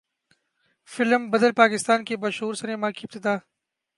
[0.89, 3.35] film بدل پاکستان کے باشعور سینما کی ابتدا